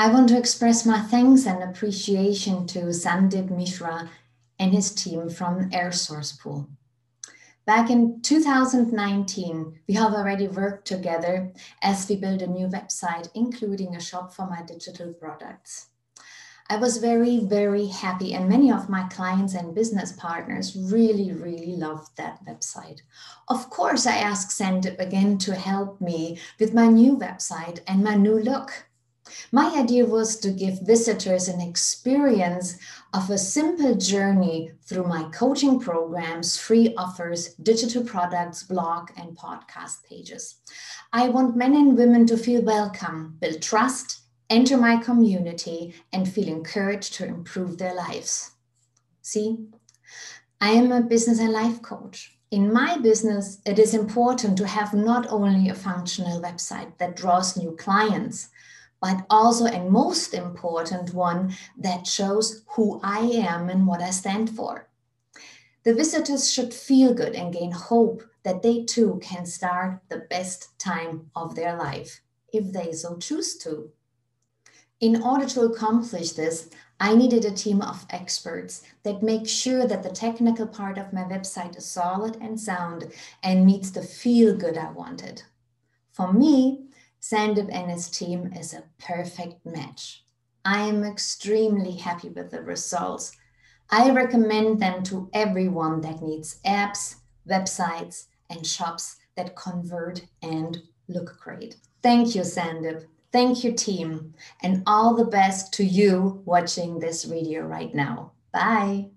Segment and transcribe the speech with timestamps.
[0.00, 4.08] I want to express my thanks and appreciation to Sandip Mishra
[4.56, 6.68] and his team from AirSource Pool.
[7.66, 11.52] Back in 2019, we have already worked together
[11.82, 15.88] as we built a new website, including a shop for my digital products.
[16.70, 21.74] I was very, very happy, and many of my clients and business partners really, really
[21.74, 23.00] loved that website.
[23.48, 28.14] Of course, I asked Sandip again to help me with my new website and my
[28.14, 28.87] new look.
[29.52, 32.78] My idea was to give visitors an experience
[33.14, 40.04] of a simple journey through my coaching programs, free offers, digital products, blog, and podcast
[40.08, 40.56] pages.
[41.12, 46.48] I want men and women to feel welcome, build trust, enter my community, and feel
[46.48, 48.52] encouraged to improve their lives.
[49.22, 49.58] See,
[50.60, 52.34] I am a business and life coach.
[52.50, 57.56] In my business, it is important to have not only a functional website that draws
[57.56, 58.48] new clients,
[59.00, 64.50] but also and most important one that shows who I am and what I stand
[64.50, 64.88] for.
[65.84, 70.78] The visitors should feel good and gain hope that they too can start the best
[70.78, 72.20] time of their life
[72.52, 73.90] if they so choose to.
[75.00, 80.02] In order to accomplish this, I needed a team of experts that make sure that
[80.02, 83.12] the technical part of my website is solid and sound
[83.44, 85.44] and meets the feel good I wanted.
[86.10, 86.87] For me,
[87.20, 90.24] Sandip and his team is a perfect match.
[90.64, 93.36] I am extremely happy with the results.
[93.90, 97.16] I recommend them to everyone that needs apps,
[97.48, 101.76] websites, and shops that convert and look great.
[102.02, 103.06] Thank you, Sandip.
[103.32, 104.34] Thank you, team.
[104.62, 108.32] And all the best to you watching this video right now.
[108.52, 109.10] Bye.